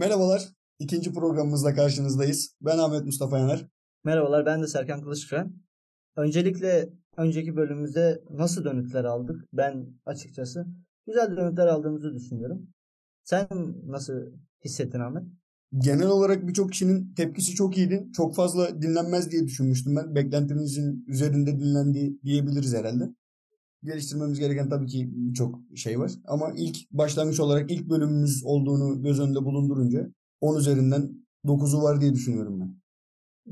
[0.00, 0.48] Merhabalar.
[0.78, 2.56] İkinci programımızda karşınızdayız.
[2.60, 3.66] Ben Ahmet Mustafa Yaner.
[4.04, 5.54] Merhabalar ben de Serkan Kılıçkıran.
[6.16, 9.44] Öncelikle önceki bölümümüzde nasıl dönütler aldık?
[9.52, 10.66] Ben açıkçası
[11.06, 12.68] güzel dönütler aldığımızı düşünüyorum.
[13.24, 13.46] Sen
[13.86, 14.14] nasıl
[14.64, 15.22] hissettin Ahmet?
[15.78, 18.06] Genel olarak birçok kişinin tepkisi çok iyiydi.
[18.16, 20.14] Çok fazla dinlenmez diye düşünmüştüm ben.
[20.14, 23.14] Beklentimizin üzerinde dinlendiği diyebiliriz herhalde.
[23.82, 26.12] Geliştirmemiz gereken tabii ki birçok şey var.
[26.24, 30.10] Ama ilk başlangıç olarak ilk bölümümüz olduğunu göz önünde bulundurunca
[30.40, 31.10] 10 üzerinden
[31.44, 32.80] 9'u var diye düşünüyorum ben.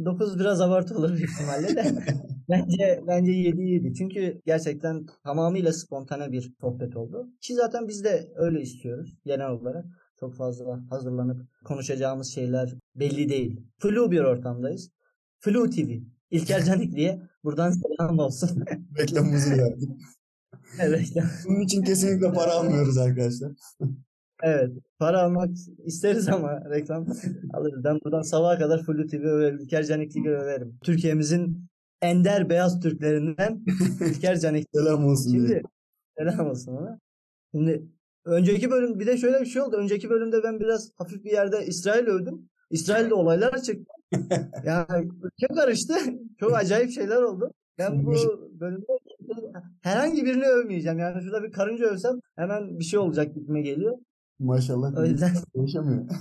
[0.05, 2.05] 9 biraz abartı olur büyük ihtimalle de.
[2.49, 3.95] bence bence 7 7.
[3.95, 7.29] Çünkü gerçekten tamamıyla spontane bir sohbet oldu.
[7.41, 9.85] Ki zaten biz de öyle istiyoruz genel olarak.
[10.21, 13.61] Çok fazla hazırlanıp konuşacağımız şeyler belli değil.
[13.79, 14.91] Flu bir ortamdayız.
[15.41, 15.91] Flu TV.
[16.31, 18.65] İlker Canik diye buradan selam olsun.
[18.99, 19.91] Reklamımızı yaptık.
[20.81, 21.09] evet.
[21.49, 23.53] Bunun için kesinlikle para almıyoruz arkadaşlar.
[24.43, 24.71] Evet.
[24.99, 25.51] Para almak
[25.85, 27.07] isteriz ama reklam
[27.53, 27.85] alırız.
[27.85, 29.59] Ben buradan sabaha kadar Flu TV överim.
[29.59, 30.79] İlker Canikli'yi överim.
[30.83, 31.69] Türkiye'mizin
[32.03, 33.65] ender beyaz Türklerinden
[34.01, 34.67] İlker Canik.
[34.75, 35.31] Selam olsun.
[35.31, 35.63] Şimdi diye.
[36.19, 36.99] selam olsun ona.
[37.55, 37.83] Şimdi
[38.25, 39.77] önceki bölüm bir de şöyle bir şey oldu.
[39.77, 42.49] Önceki bölümde ben biraz hafif bir yerde İsrail övdüm.
[42.71, 43.93] İsrail'de olaylar çıktı.
[44.65, 45.95] yani ülke karıştı.
[46.41, 47.53] Çok acayip şeyler oldu.
[47.79, 48.15] Ben bu
[48.61, 48.87] bölümde
[49.83, 50.99] herhangi birini övmeyeceğim.
[50.99, 53.99] Yani şurada bir karınca övsem hemen bir şey olacak gitme geliyor.
[54.39, 54.97] Maşallah.
[54.99, 56.05] O yüzden Yaşamıyor.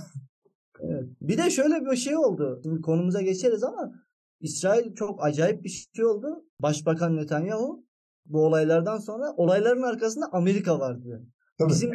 [0.80, 1.04] Evet.
[1.20, 2.60] Bir de şöyle bir şey oldu.
[2.62, 3.92] Şimdi konumuza geçeriz ama
[4.40, 6.44] İsrail çok acayip bir şey oldu.
[6.62, 7.84] Başbakan Netanyahu
[8.26, 11.20] bu olaylardan sonra olayların arkasında Amerika var diyor.
[11.58, 11.68] Tabii.
[11.68, 11.92] Bizim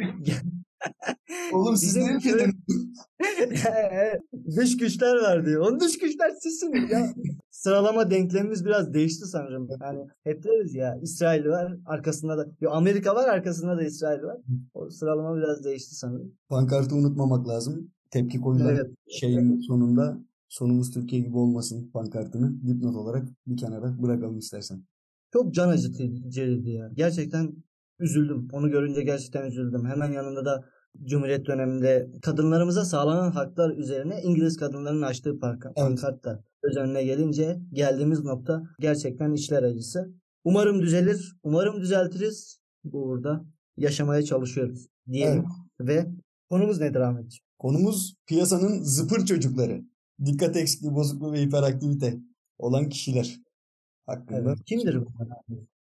[1.52, 2.02] Oğlum siz ne
[4.56, 5.80] dış güçler var diyor.
[5.80, 7.14] Dış güçler sizsiniz ya.
[7.50, 9.68] Sıralama denklemimiz biraz değişti sanırım.
[9.82, 14.38] Yani hep deriz ya İsrail var arkasında da Yo, Amerika var arkasında da İsrail var.
[14.74, 16.34] O sıralama biraz değişti sanırım.
[16.48, 17.90] Pankartı unutmamak lazım.
[18.10, 18.90] Tepki koyulan Evet.
[19.10, 20.18] şeyin sonunda
[20.48, 24.82] sonumuz Türkiye gibi olmasın pankartını dipnot olarak bir kenara bırakalım istersen.
[25.32, 26.90] Çok can acıtıcıydı ya.
[26.94, 27.52] Gerçekten
[27.98, 28.48] üzüldüm.
[28.52, 29.86] Onu görünce gerçekten üzüldüm.
[29.86, 30.64] Hemen yanında da
[31.02, 35.76] Cumhuriyet döneminde kadınlarımıza sağlanan haklar üzerine İngiliz kadınlarının açtığı parka, Evet.
[35.76, 40.14] pankart da göz önüne gelince geldiğimiz nokta gerçekten içler acısı.
[40.44, 41.36] Umarım düzelir.
[41.42, 42.58] Umarım düzeltiriz.
[42.84, 43.44] Bu uğurda
[43.76, 45.44] yaşamaya çalışıyoruz diyelim.
[45.80, 46.06] Ve
[46.50, 47.44] konumuz nedir Ahmetciğim?
[47.58, 49.82] Konumuz piyasanın zıpır çocukları.
[50.24, 52.16] Dikkat eksikliği, bozukluğu ve hiperaktivite
[52.58, 53.40] olan kişiler
[54.06, 54.40] hakkında.
[54.40, 54.58] Evet.
[54.66, 55.12] Kimdir bu?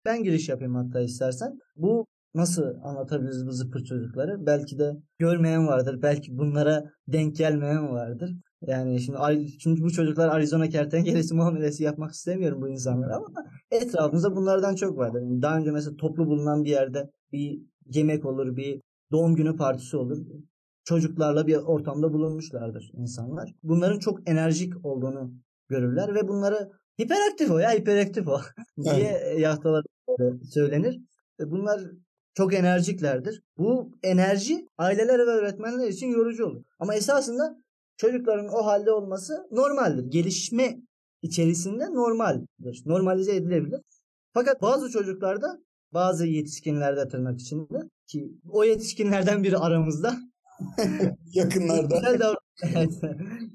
[0.04, 1.58] Ben giriş yapayım hatta istersen.
[1.76, 4.46] Bu nasıl anlatabiliriz bu zıpır çocukları?
[4.46, 6.02] Belki de görmeyen vardır.
[6.02, 8.30] Belki bunlara denk gelmeyen vardır.
[8.66, 9.18] Yani şimdi
[9.58, 13.28] çünkü bu çocuklar Arizona kertenkelesi muamelesi yapmak istemiyorum bu insanlara ama
[13.70, 15.20] etrafımızda bunlardan çok vardır.
[15.20, 18.80] Yani daha önce mesela toplu bulunan bir yerde bir yemek olur, bir
[19.12, 20.18] doğum günü partisi olur.
[20.84, 23.54] Çocuklarla bir ortamda bulunmuşlardır insanlar.
[23.62, 25.32] Bunların çok enerjik olduğunu
[25.68, 26.70] görürler ve bunları
[27.00, 28.40] hiperaktif o ya hiperaktif o
[28.84, 29.84] diye yahtalar
[30.50, 31.00] söylenir.
[31.40, 31.80] E, Bunlar
[32.34, 33.42] çok enerjiklerdir.
[33.58, 36.64] Bu enerji aileler ve öğretmenler için yorucu olur.
[36.78, 37.62] Ama esasında
[37.96, 40.04] çocukların o halde olması normaldir.
[40.10, 40.78] Gelişme
[41.22, 42.82] içerisinde normaldir.
[42.86, 43.80] Normalize edilebilir.
[44.34, 45.58] Fakat bazı çocuklarda
[45.92, 50.16] bazı yetişkinlerde tırnak içinde ki o yetişkinlerden biri aramızda
[51.34, 52.36] Yakınlarda.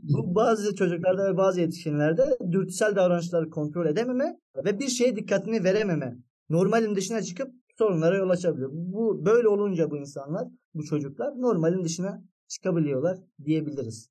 [0.03, 6.17] Bu bazı çocuklarda ve bazı yetişkinlerde dürtüsel davranışları kontrol edememe ve bir şeye dikkatini verememe
[6.49, 8.69] normalin dışına çıkıp sorunlara yol açabiliyor.
[8.73, 14.09] Bu böyle olunca bu insanlar, bu çocuklar normalin dışına çıkabiliyorlar diyebiliriz.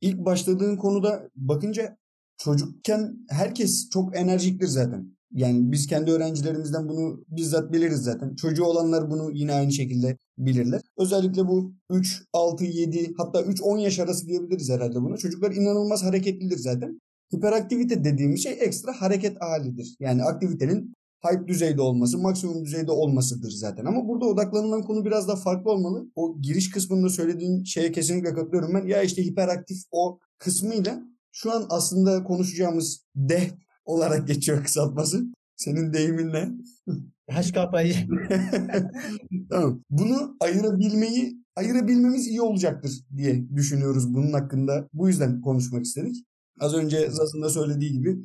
[0.00, 1.96] İlk başladığın konuda bakınca
[2.38, 5.16] çocukken herkes çok enerjiktir zaten.
[5.32, 8.34] Yani biz kendi öğrencilerimizden bunu bizzat biliriz zaten.
[8.34, 10.80] Çocuğu olanlar bunu yine aynı şekilde bilirler.
[10.98, 15.16] Özellikle bu 3, 6, 7 hatta 3-10 yaş arası diyebiliriz herhalde buna.
[15.16, 17.00] Çocuklar inanılmaz hareketlidir zaten.
[17.34, 19.96] Hiperaktivite dediğimiz şey ekstra hareket halidir.
[20.00, 20.94] Yani aktivitenin
[21.26, 23.84] hype düzeyde olması, maksimum düzeyde olmasıdır zaten.
[23.84, 26.06] Ama burada odaklanılan konu biraz daha farklı olmalı.
[26.14, 28.86] O giriş kısmında söylediğin şeye kesinlikle katılıyorum ben.
[28.86, 31.02] Ya işte hiperaktif o kısmıyla
[31.32, 33.50] şu an aslında konuşacağımız deh
[33.84, 35.22] olarak geçiyor kısaltması.
[35.56, 36.48] Senin deyiminle.
[37.30, 37.94] Haş kafayı.
[39.50, 39.82] tamam.
[39.90, 44.88] Bunu ayırabilmeyi ayırabilmemiz iyi olacaktır diye düşünüyoruz bunun hakkında.
[44.92, 46.16] Bu yüzden konuşmak istedik.
[46.60, 48.18] Az önce Zaz'ın da söylediği gibi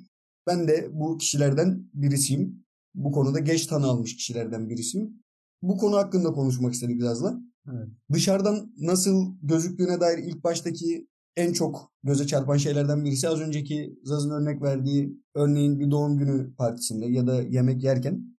[0.48, 2.67] ben de bu kişilerden birisiyim.
[2.98, 5.24] Bu konuda geç tanı almış kişilerden birisiyim.
[5.62, 7.40] Bu konu hakkında konuşmak istedik Zaz'la.
[7.74, 7.88] Evet.
[8.14, 14.30] Dışarıdan nasıl gözüktüğüne dair ilk baştaki en çok göze çarpan şeylerden birisi az önceki Zaz'ın
[14.32, 18.38] örnek verdiği örneğin bir doğum günü partisinde ya da yemek yerken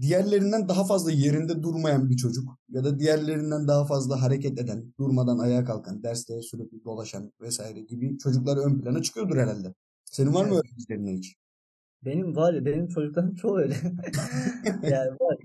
[0.00, 5.38] diğerlerinden daha fazla yerinde durmayan bir çocuk ya da diğerlerinden daha fazla hareket eden, durmadan
[5.38, 9.74] ayağa kalkan, derste sürekli dolaşan vesaire gibi çocuklar ön plana çıkıyordur herhalde.
[10.04, 10.64] Senin var mı Evet.
[10.64, 11.36] öğrencilerin hiç?
[12.06, 13.74] Benim var ya benim çocuklarım çoğu öyle.
[14.82, 15.36] yani var.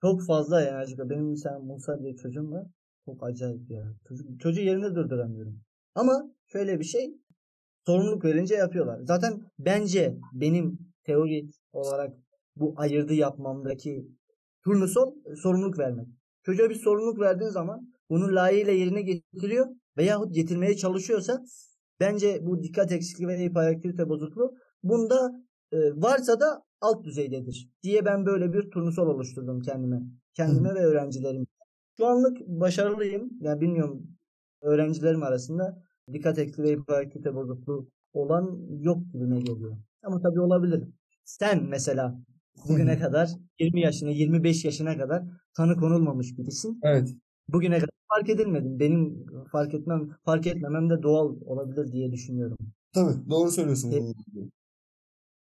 [0.00, 0.98] Çok fazla enerjik.
[0.98, 2.66] Benim mesela Musa diye çocuğum var.
[3.04, 3.94] Çok acayip ya.
[4.08, 5.60] Çocuk, çocuğu yerinde durduramıyorum.
[5.94, 7.14] Ama şöyle bir şey
[7.86, 9.00] sorumluluk verince yapıyorlar.
[9.02, 12.14] Zaten bence benim teori olarak
[12.56, 14.08] bu ayırdı yapmamdaki
[14.64, 16.06] turnusol sorumluluk vermek.
[16.42, 19.66] Çocuğa bir sorumluluk verdiğin zaman bunu layığıyla yerine getiriyor
[19.96, 21.44] veyahut getirmeye çalışıyorsa
[22.00, 25.43] bence bu dikkat eksikliği ve hiperaktivite bozukluğu bunda
[25.96, 30.02] varsa da alt düzeydedir diye ben böyle bir turnusol oluşturdum kendime.
[30.34, 31.46] Kendime ve öğrencilerim.
[31.96, 33.30] Şu anlık başarılıyım.
[33.40, 34.06] Yani bilmiyorum
[34.62, 35.82] öğrencilerim arasında
[36.12, 39.76] dikkat eksikliği ve hiperaktivite bozukluğu olan yok gibime geliyor.
[40.02, 40.84] Ama tabii olabilir.
[41.24, 42.20] Sen mesela
[42.68, 43.28] bugüne kadar
[43.60, 45.22] 20 yaşına 25 yaşına kadar
[45.56, 46.80] tanı konulmamış birisin.
[46.82, 47.08] Evet.
[47.48, 48.80] Bugüne kadar fark edilmedin.
[48.80, 52.56] Benim fark etmem fark etmemem de doğal olabilir diye düşünüyorum.
[52.92, 53.90] Tabii doğru söylüyorsun.
[53.90, 54.14] E-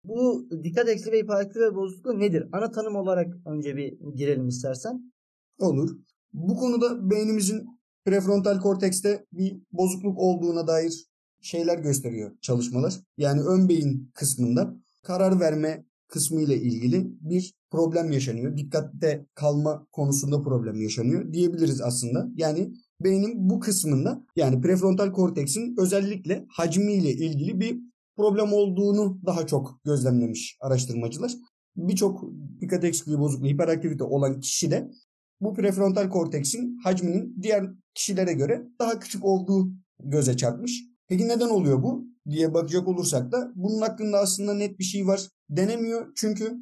[0.05, 2.49] Bu dikkat eksikliği ve hiperaktivite bozukluğu nedir?
[2.53, 5.13] Ana tanım olarak önce bir girelim istersen.
[5.59, 5.91] Olur.
[6.33, 7.67] Bu konuda beynimizin
[8.05, 11.07] prefrontal kortekste bir bozukluk olduğuna dair
[11.41, 12.95] şeyler gösteriyor çalışmalar.
[13.17, 18.57] Yani ön beyin kısmında karar verme kısmı ile ilgili bir problem yaşanıyor.
[18.57, 22.29] Dikkatte kalma konusunda problem yaşanıyor diyebiliriz aslında.
[22.37, 29.81] Yani beynin bu kısmında yani prefrontal korteksin özellikle hacmiyle ilgili bir problem olduğunu daha çok
[29.85, 31.33] gözlemlemiş araştırmacılar.
[31.77, 32.25] Birçok
[32.61, 34.91] dikkat eksikliği bozukluğu, hiperaktivite olan kişi de
[35.41, 37.65] bu prefrontal korteksin hacminin diğer
[37.95, 40.83] kişilere göre daha küçük olduğu göze çarpmış.
[41.09, 45.29] Peki neden oluyor bu diye bakacak olursak da bunun hakkında aslında net bir şey var
[45.51, 46.13] denemiyor.
[46.17, 46.59] Çünkü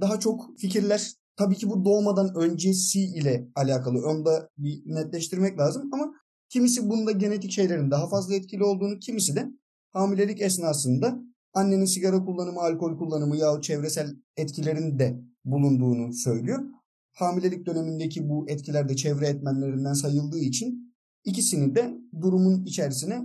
[0.00, 4.06] daha çok fikirler tabii ki bu doğmadan öncesi ile alakalı.
[4.06, 6.12] Onu da bir netleştirmek lazım ama
[6.48, 9.48] kimisi bunda genetik şeylerin daha fazla etkili olduğunu, kimisi de
[9.96, 11.22] hamilelik esnasında
[11.54, 16.62] annenin sigara kullanımı, alkol kullanımı yahut çevresel etkilerin de bulunduğunu söylüyor.
[17.12, 20.94] Hamilelik dönemindeki bu etkiler de çevre etmenlerinden sayıldığı için
[21.24, 23.22] ikisini de durumun içerisine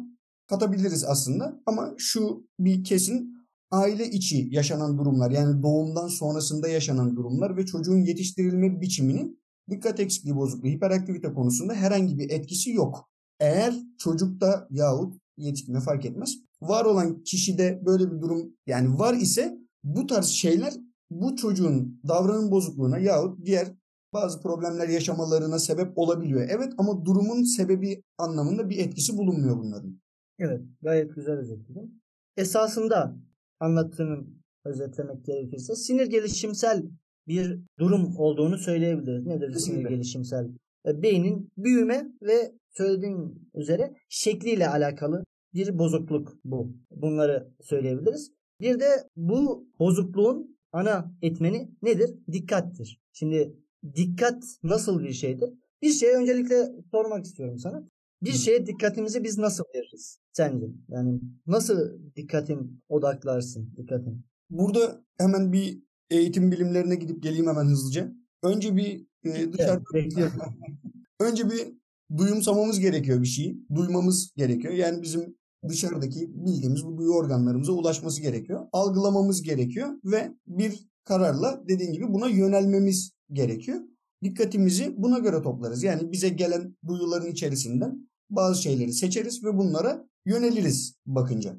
[0.47, 1.61] katabiliriz aslında.
[1.65, 3.33] Ama şu bir kesin
[3.71, 10.35] aile içi yaşanan durumlar yani doğumdan sonrasında yaşanan durumlar ve çocuğun yetiştirilme biçiminin dikkat eksikliği
[10.35, 13.09] bozukluğu, hiperaktivite konusunda herhangi bir etkisi yok.
[13.39, 16.37] Eğer çocukta yahut yetişkine fark etmez.
[16.61, 20.73] Var olan kişide böyle bir durum yani var ise bu tarz şeyler
[21.09, 23.67] bu çocuğun davranım bozukluğuna yahut diğer
[24.13, 26.47] bazı problemler yaşamalarına sebep olabiliyor.
[26.49, 30.01] Evet ama durumun sebebi anlamında bir etkisi bulunmuyor bunların.
[30.39, 32.01] Evet, gayet güzel özetledin.
[32.37, 33.15] Esasında
[33.59, 34.23] anlattığını
[34.65, 36.83] özetlemek gerekirse sinir gelişimsel
[37.27, 39.25] bir durum olduğunu söyleyebiliriz.
[39.25, 40.49] Nedir sinir gelişimsel?
[40.87, 45.23] E, Beynin büyüme ve söylediğin üzere şekliyle alakalı
[45.53, 46.73] bir bozukluk bu.
[46.91, 48.31] Bunları söyleyebiliriz.
[48.61, 52.15] Bir de bu bozukluğun ana etmeni nedir?
[52.31, 53.01] Dikkattir.
[53.13, 53.55] Şimdi
[53.95, 55.49] dikkat nasıl bir şeydir?
[55.81, 57.89] Bir şeye öncelikle sormak istiyorum sana.
[58.21, 60.65] Bir şeye dikkatimizi biz nasıl veririz sence?
[60.89, 64.25] Yani nasıl dikkatin odaklarsın dikkatin?
[64.49, 68.13] Burada hemen bir eğitim bilimlerine gidip geleyim hemen hızlıca.
[68.43, 70.39] Önce bir e, dışarıda Bekliyorum.
[71.19, 71.73] önce bir
[72.17, 73.65] duyumsamamız gerekiyor bir şeyi.
[73.75, 74.73] Duymamız gerekiyor.
[74.73, 75.35] Yani bizim
[75.69, 78.67] dışarıdaki bildiğimiz bu duyu organlarımıza ulaşması gerekiyor.
[78.71, 83.79] Algılamamız gerekiyor ve bir kararla dediğin gibi buna yönelmemiz gerekiyor.
[84.23, 85.83] Dikkatimizi buna göre toplarız.
[85.83, 91.57] Yani bize gelen duyuların içerisinden bazı şeyleri seçeriz ve bunlara yöneliriz bakınca.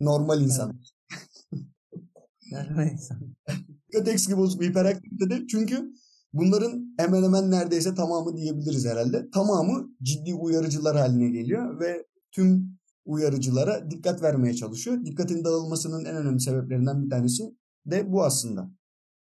[0.00, 0.80] Normal insan.
[2.52, 3.34] Normal insan.
[3.88, 5.92] Dikkat eksikliği bozukluğu hiperaktivitede çünkü
[6.32, 9.30] bunların hemen hemen neredeyse tamamı diyebiliriz herhalde.
[9.30, 15.04] Tamamı ciddi uyarıcılar haline geliyor ve tüm uyarıcılara dikkat vermeye çalışıyor.
[15.04, 17.42] Dikkatin dağılmasının en önemli sebeplerinden bir tanesi
[17.86, 18.70] de bu aslında.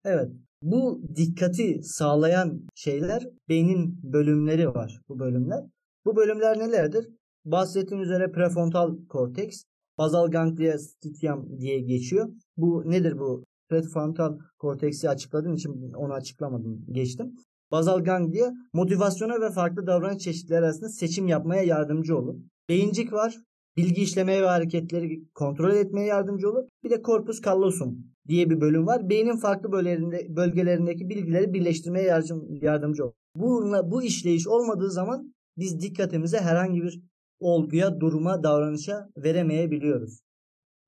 [0.06, 0.32] Evet.
[0.62, 5.02] Bu dikkati sağlayan şeyler beynin bölümleri var.
[5.10, 5.64] Bu bölümler.
[6.06, 7.10] Bu bölümler nelerdir?
[7.46, 9.64] Bahsettiğim üzere prefrontal korteks,
[9.98, 12.30] bazal ganglia stitium diye geçiyor.
[12.58, 13.44] Bu nedir bu?
[13.70, 17.36] Prefrontal korteksi açıkladığım için onu açıklamadım, geçtim.
[17.72, 22.36] Bazal ganglia motivasyona ve farklı davranış çeşitleri arasında seçim yapmaya yardımcı olur.
[22.70, 23.38] Beyincik var.
[23.78, 26.64] Bilgi işlemeye ve hareketleri kontrol etmeye yardımcı olur.
[26.84, 29.10] Bir de corpus callosum diye bir bölüm var.
[29.10, 33.14] Beynin farklı bölgelerinde, bölgelerindeki bilgileri birleştirmeye yardım, yardımcı olur.
[33.36, 37.02] Bununla, bu işleyiş olmadığı zaman biz dikkatimize herhangi bir
[37.40, 40.20] olguya, duruma, davranışa veremeyebiliyoruz.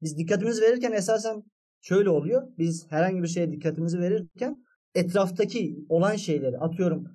[0.01, 1.43] Biz dikkatimizi verirken esasen
[1.81, 2.47] şöyle oluyor.
[2.57, 4.65] Biz herhangi bir şeye dikkatimizi verirken
[4.95, 7.07] etraftaki olan şeyleri atıyorum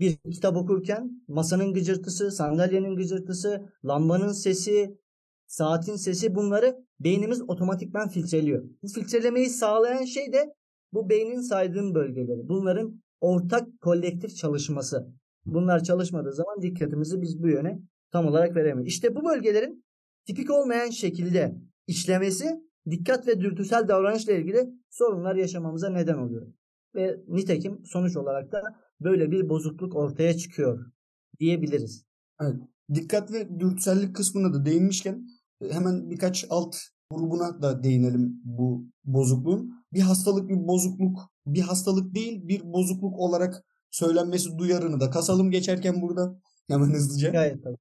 [0.00, 4.98] bir kitap okurken masanın gıcırtısı, sandalyenin gıcırtısı, lambanın sesi,
[5.46, 8.64] saatin sesi bunları beynimiz otomatikman filtreliyor.
[8.82, 10.54] Bu filtrelemeyi sağlayan şey de
[10.92, 12.48] bu beynin saydığım bölgeleri.
[12.48, 15.06] Bunların ortak kolektif çalışması.
[15.44, 17.80] Bunlar çalışmadığı zaman dikkatimizi biz bu yöne
[18.12, 18.88] tam olarak veremeyiz.
[18.88, 19.84] İşte bu bölgelerin
[20.26, 22.60] tipik olmayan şekilde işlemesi
[22.90, 26.46] dikkat ve dürtüsel davranışla ilgili sorunlar yaşamamıza neden oluyor.
[26.94, 28.62] Ve nitekim sonuç olarak da
[29.00, 30.86] böyle bir bozukluk ortaya çıkıyor
[31.40, 32.04] diyebiliriz.
[32.40, 32.56] Evet.
[32.94, 35.26] Dikkat ve dürtüsellik kısmına da değinmişken
[35.70, 36.76] hemen birkaç alt
[37.10, 39.84] grubuna da değinelim bu bozukluğun.
[39.92, 46.02] Bir hastalık bir bozukluk, bir hastalık değil bir bozukluk olarak söylenmesi duyarını da kasalım geçerken
[46.02, 47.30] burada hemen hızlıca.
[47.30, 47.76] Gayet tabii.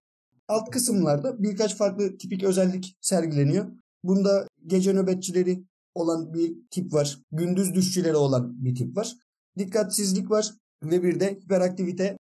[0.48, 3.72] Alt kısımlarda birkaç farklı tipik özellik sergileniyor.
[4.04, 5.64] Bunda gece nöbetçileri
[5.96, 7.20] olan bir tip var.
[7.32, 9.16] Gündüz düşçüleri olan bir tip var.
[9.58, 10.52] Dikkatsizlik var
[10.84, 12.18] ve bir de hiperaktivite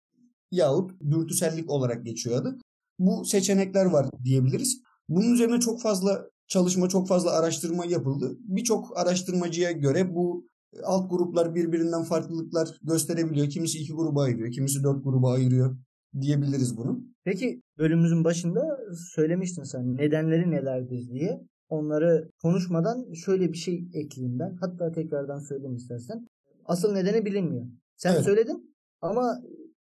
[0.51, 2.57] yahut dürtüsellik olarak geçiyor adı.
[2.99, 4.81] Bu seçenekler var diyebiliriz.
[5.09, 8.37] Bunun üzerine çok fazla çalışma, çok fazla araştırma yapıldı.
[8.39, 10.47] Birçok araştırmacıya göre bu
[10.83, 13.49] alt gruplar birbirinden farklılıklar gösterebiliyor.
[13.49, 15.77] Kimisi iki gruba ayırıyor, kimisi dört gruba ayırıyor
[16.21, 17.03] diyebiliriz bunu.
[17.23, 18.79] Peki bölümümüzün başında
[19.15, 21.41] söylemiştin sen nedenleri nelerdir diye.
[21.69, 24.57] Onları konuşmadan şöyle bir şey ekleyeyim ben.
[24.61, 26.27] Hatta tekrardan söyleyeyim istersen.
[26.65, 27.65] Asıl nedeni bilinmiyor.
[27.97, 28.23] Sen evet.
[28.23, 29.41] söyledin ama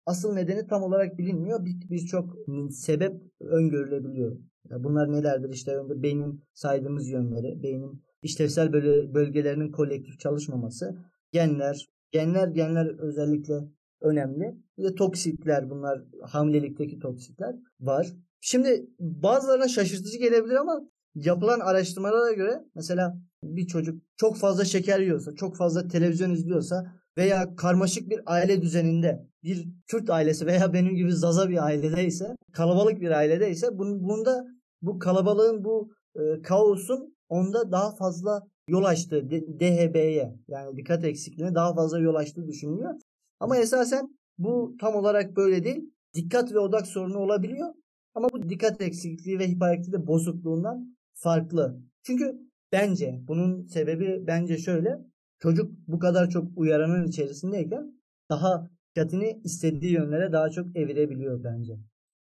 [0.05, 1.65] asıl nedeni tam olarak bilinmiyor.
[1.65, 4.38] Birçok bir sebep öngörülebiliyor.
[4.69, 5.50] Bunlar nelerdir?
[5.50, 8.74] İşte önce beynin saydığımız yönleri, beynin işlevsel
[9.13, 10.95] bölgelerinin kolektif çalışmaması,
[11.31, 13.53] genler, genler genler özellikle
[14.01, 14.55] önemli.
[14.77, 18.13] Bir de toksitler bunlar hamilelikteki toksitler var.
[18.41, 20.81] Şimdi bazılarına şaşırtıcı gelebilir ama
[21.15, 27.55] yapılan araştırmalara göre mesela bir çocuk çok fazla şeker yiyorsa, çok fazla televizyon izliyorsa veya
[27.55, 33.12] karmaşık bir aile düzeninde bir Kürt ailesi veya benim gibi zaza bir ailedeyse, kalabalık bir
[33.12, 34.45] ailedeyse bunda
[34.85, 41.73] bu kalabalığın bu e, kaosun onda daha fazla yol açtığı DHB'ye yani dikkat eksikliğine daha
[41.73, 42.93] fazla yol açtığı düşünülüyor.
[43.39, 45.93] Ama esasen bu tam olarak böyle değil.
[46.13, 47.73] Dikkat ve odak sorunu olabiliyor.
[48.15, 51.81] Ama bu dikkat eksikliği ve hiperaktivite bozukluğundan farklı.
[52.03, 52.39] Çünkü
[52.71, 54.99] bence bunun sebebi bence şöyle.
[55.39, 61.77] Çocuk bu kadar çok uyaranın içerisindeyken daha dikkatini istediği yönlere daha çok evirebiliyor bence.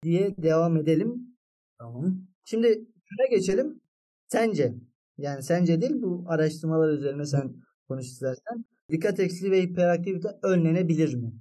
[0.02, 1.36] Diye devam edelim.
[1.78, 2.27] Tamam.
[2.50, 2.68] Şimdi
[3.04, 3.80] şuna geçelim.
[4.28, 4.74] Sence
[5.18, 7.54] yani sence değil bu araştırmalar üzerine sen
[7.88, 8.64] konuş istersen.
[8.90, 11.32] Dikkat eksikliği ve hiperaktivite önlenebilir mi?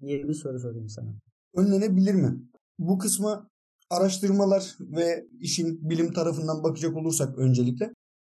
[0.00, 1.14] diye bir soru sorayım sana.
[1.54, 2.42] Önlenebilir mi?
[2.78, 3.50] Bu kısma
[3.90, 7.92] araştırmalar ve işin bilim tarafından bakacak olursak öncelikle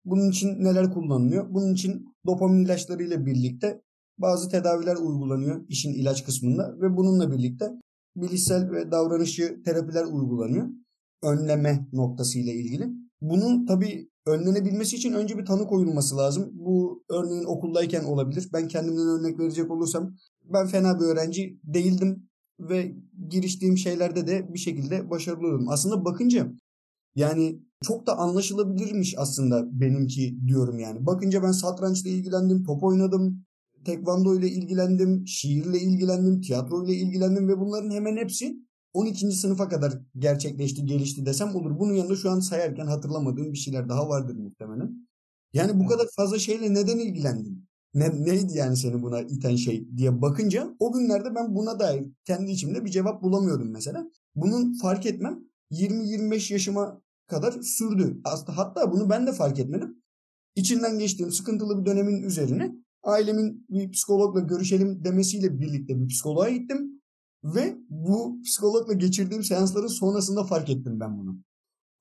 [0.06, 1.54] bunun için neler kullanılıyor?
[1.54, 3.82] Bunun için dopamin ilaçları ile birlikte
[4.18, 7.72] bazı tedaviler uygulanıyor işin ilaç kısmında ve bununla birlikte
[8.16, 10.70] bilişsel ve davranışçı terapiler uygulanıyor.
[11.24, 12.88] Önleme noktası ile ilgili.
[13.22, 16.50] Bunun tabi önlenebilmesi için önce bir tanı koyulması lazım.
[16.54, 18.50] Bu örneğin okuldayken olabilir.
[18.54, 22.96] Ben kendimden örnek verecek olursam ben fena bir öğrenci değildim ve
[23.30, 25.70] giriştiğim şeylerde de bir şekilde başarılı oldum.
[25.70, 26.54] Aslında bakınca
[27.16, 31.06] yani çok da anlaşılabilirmiş aslında benimki diyorum yani.
[31.06, 33.46] Bakınca ben satrançla ilgilendim, top oynadım,
[33.86, 38.56] tekvando ile ilgilendim, şiirle ilgilendim, tiyatro ile ilgilendim ve bunların hemen hepsi
[38.94, 39.32] 12.
[39.32, 41.80] sınıfa kadar gerçekleşti, gelişti desem olur.
[41.80, 45.08] Bunun yanında şu an sayarken hatırlamadığım bir şeyler daha vardır muhtemelen.
[45.54, 47.70] Yani bu kadar fazla şeyle neden ilgilendin?
[47.94, 52.52] Ne, neydi yani seni buna iten şey diye bakınca o günlerde ben buna dair kendi
[52.52, 54.12] içimde bir cevap bulamıyordum mesela.
[54.36, 55.40] Bunun fark etmem
[55.72, 58.22] 20-25 yaşıma kadar sürdü.
[58.24, 60.04] Aslında hatta bunu ben de fark etmedim.
[60.56, 66.99] İçinden geçtiğim sıkıntılı bir dönemin üzerine ailemin bir psikologla görüşelim demesiyle birlikte bir psikoloğa gittim.
[67.44, 71.38] Ve bu psikologla geçirdiğim seansların sonrasında fark ettim ben bunu.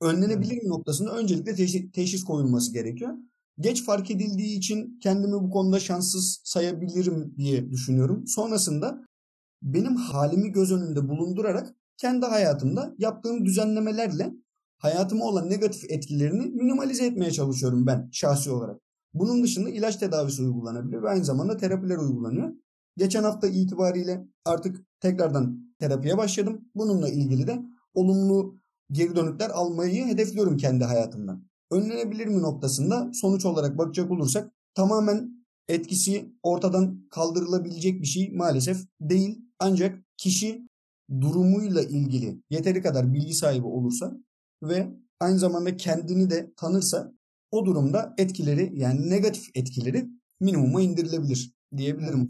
[0.00, 3.14] Önlenebilir noktasında öncelikle teşhis, teşhis koyulması gerekiyor.
[3.60, 8.26] Geç fark edildiği için kendimi bu konuda şanssız sayabilirim diye düşünüyorum.
[8.26, 9.04] Sonrasında
[9.62, 14.34] benim halimi göz önünde bulundurarak kendi hayatımda yaptığım düzenlemelerle
[14.78, 18.80] hayatıma olan negatif etkilerini minimalize etmeye çalışıyorum ben şahsi olarak.
[19.14, 22.52] Bunun dışında ilaç tedavisi uygulanabiliyor ve aynı zamanda terapiler uygulanıyor.
[22.98, 26.68] Geçen hafta itibariyle artık tekrardan terapiye başladım.
[26.74, 27.62] Bununla ilgili de
[27.94, 28.60] olumlu
[28.92, 31.48] geri dönükler almayı hedefliyorum kendi hayatımdan.
[31.70, 39.38] Önlenebilir mi noktasında sonuç olarak bakacak olursak tamamen etkisi ortadan kaldırılabilecek bir şey maalesef değil.
[39.58, 40.68] Ancak kişi
[41.20, 44.12] durumuyla ilgili yeteri kadar bilgi sahibi olursa
[44.62, 44.88] ve
[45.20, 47.12] aynı zamanda kendini de tanırsa
[47.50, 50.08] o durumda etkileri yani negatif etkileri
[50.40, 52.28] minimuma indirilebilir diyebilirim.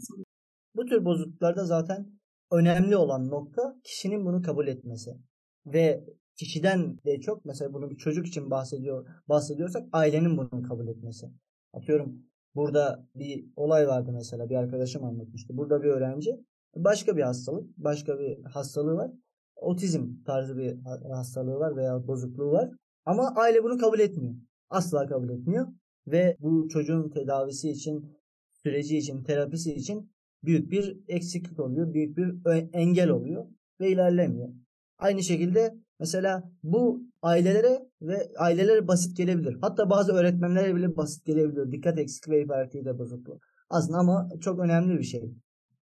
[0.75, 2.19] Bu tür bozukluklarda zaten
[2.51, 5.17] önemli olan nokta kişinin bunu kabul etmesi.
[5.65, 11.27] Ve kişiden de çok mesela bunu bir çocuk için bahsediyor bahsediyorsak ailenin bunu kabul etmesi.
[11.73, 15.57] Atıyorum burada bir olay vardı mesela bir arkadaşım anlatmıştı.
[15.57, 16.31] Burada bir öğrenci
[16.75, 19.11] başka bir hastalık, başka bir hastalığı var.
[19.55, 20.77] Otizm tarzı bir
[21.11, 22.69] hastalığı var veya bozukluğu var.
[23.05, 24.35] Ama aile bunu kabul etmiyor.
[24.69, 25.67] Asla kabul etmiyor.
[26.07, 28.17] Ve bu çocuğun tedavisi için,
[28.63, 30.11] süreci için, terapisi için
[30.43, 31.93] büyük bir eksiklik oluyor.
[31.93, 32.35] Büyük bir
[32.73, 33.45] engel oluyor
[33.79, 34.49] ve ilerlemiyor.
[34.97, 39.57] Aynı şekilde mesela bu ailelere ve ailelere basit gelebilir.
[39.61, 41.71] Hatta bazı öğretmenlere bile basit gelebilir.
[41.71, 43.39] Dikkat eksikliği ve hiperaktivite bozukluğu.
[43.69, 45.33] Aslında ama çok önemli bir şey.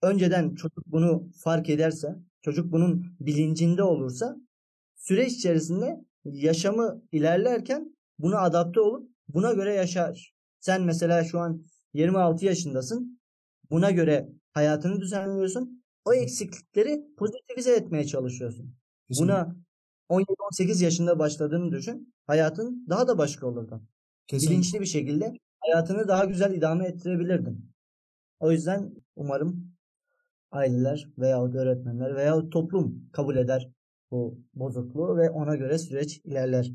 [0.02, 4.36] Önceden çocuk bunu fark ederse, çocuk bunun bilincinde olursa
[4.96, 10.34] süreç içerisinde yaşamı ilerlerken buna adapte olup buna göre yaşar.
[10.60, 13.15] Sen mesela şu an 26 yaşındasın.
[13.72, 15.84] Buna göre hayatını düzenliyorsun.
[16.06, 18.76] O eksiklikleri pozitivize etmeye çalışıyorsun.
[19.08, 19.34] Kesinlikle.
[19.34, 19.56] Buna
[20.10, 22.14] 17-18 yaşında başladığını düşün.
[22.28, 23.82] Hayatın daha da başka olurdu.
[24.28, 24.54] Kesinlikle.
[24.54, 27.72] Bilinçli bir şekilde hayatını daha güzel idame ettirebilirdin.
[28.40, 29.76] O yüzden umarım
[30.52, 33.70] aileler veya öğretmenler veya toplum kabul eder
[34.12, 36.72] bu bozukluğu ve ona göre süreç ilerler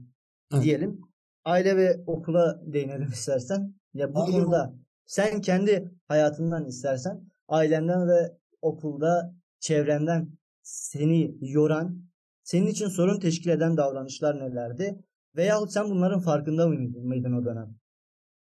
[0.53, 0.63] Hı.
[0.63, 1.01] diyelim.
[1.45, 3.75] Aile ve okula değinelim istersen.
[3.95, 4.75] Ya bu Aile konuda
[5.11, 12.03] sen kendi hayatından istersen ailenden ve okulda çevrenden seni yoran,
[12.43, 15.05] senin için sorun teşkil eden davranışlar nelerdi?
[15.37, 17.75] Veyahut sen bunların farkında mıydın, o dönem?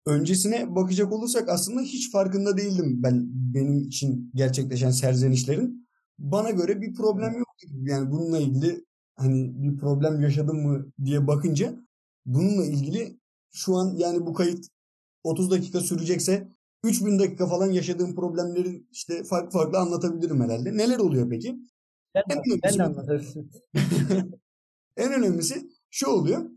[0.07, 5.89] Öncesine bakacak olursak aslında hiç farkında değildim ben benim için gerçekleşen serzenişlerin.
[6.19, 7.49] Bana göre bir problem yok.
[7.83, 8.85] Yani bununla ilgili
[9.15, 11.75] hani bir problem yaşadım mı diye bakınca
[12.27, 13.21] bununla ilgili
[13.53, 14.74] şu an yani bu kayıt
[15.25, 16.49] 30 dakika sürecekse
[16.85, 20.77] 3000 dakika falan yaşadığım problemleri işte farklı farklı anlatabilirim herhalde.
[20.77, 21.59] Neler oluyor peki?
[22.15, 23.51] Ben, en önemlisi, ben anlatabilirim.
[24.97, 26.51] en önemlisi şu oluyor.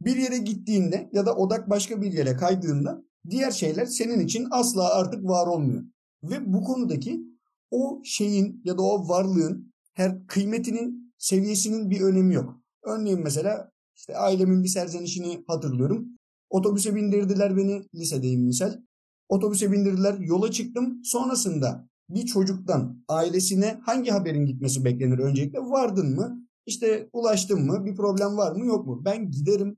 [0.00, 4.94] Bir yere gittiğinde ya da odak başka bir yere kaydığında diğer şeyler senin için asla
[4.94, 5.84] artık var olmuyor.
[6.22, 7.22] Ve bu konudaki
[7.70, 12.60] o şeyin ya da o varlığın her kıymetinin seviyesinin bir önemi yok.
[12.82, 16.08] Örneğin mesela işte ailemin bir serzenişini hatırlıyorum.
[16.50, 18.72] Otobüse bindirdiler beni lisedeyim misal.
[19.28, 21.04] Otobüse bindirdiler yola çıktım.
[21.04, 25.58] Sonrasında bir çocuktan ailesine hangi haberin gitmesi beklenir öncelikle?
[25.58, 26.46] Vardın mı?
[26.66, 27.84] İşte ulaştın mı?
[27.84, 29.02] Bir problem var mı yok mu?
[29.04, 29.76] Ben giderim.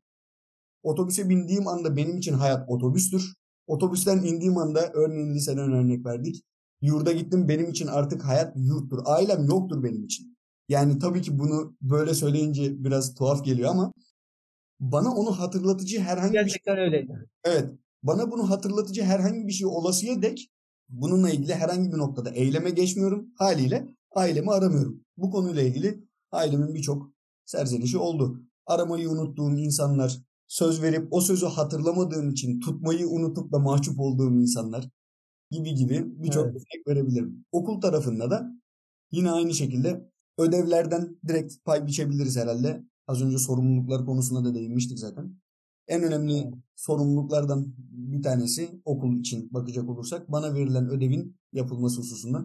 [0.83, 3.35] Otobüse bindiğim anda benim için hayat otobüstür.
[3.67, 6.45] Otobüsten indiğim anda örneğin liseden örnek verdik.
[6.81, 8.99] Yurda gittim benim için artık hayat yurttur.
[9.05, 10.37] Ailem yoktur benim için.
[10.69, 13.93] Yani tabii ki bunu böyle söyleyince biraz tuhaf geliyor ama
[14.83, 16.85] bana onu hatırlatıcı herhangi Gerçekten bir şey...
[16.85, 17.29] öyleydi.
[17.45, 17.71] Evet.
[18.03, 20.51] Bana bunu hatırlatıcı herhangi bir şey olasıya dek
[20.89, 23.29] bununla ilgili herhangi bir noktada eyleme geçmiyorum.
[23.37, 25.05] Haliyle ailemi aramıyorum.
[25.17, 27.13] Bu konuyla ilgili ailemin birçok
[27.45, 28.43] serzenişi oldu.
[28.67, 30.19] Aramayı unuttuğum insanlar,
[30.49, 34.89] söz verip o sözü hatırlamadığım için tutmayı unutup da mahcup olduğum insanlar
[35.51, 36.55] gibi gibi birçok evet.
[36.55, 37.45] örnek verebilirim.
[37.53, 38.51] Okul tarafında da
[39.11, 42.85] yine aynı şekilde ödevlerden direkt pay biçebiliriz herhalde.
[43.07, 45.37] Az önce sorumluluklar konusuna da değinmiştik zaten.
[45.89, 52.45] En önemli sorumluluklardan bir tanesi okul için bakacak olursak bana verilen ödevin yapılması hususunda.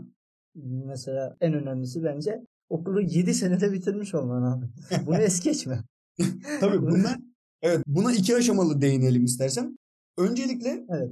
[0.85, 4.65] Mesela en önemlisi bence okulu 7 senede bitirmiş olman abi.
[5.05, 5.83] Bunu es geçme.
[6.59, 7.19] Tabii bunlar
[7.61, 9.77] evet buna iki aşamalı değinelim istersen.
[10.17, 11.11] Öncelikle evet.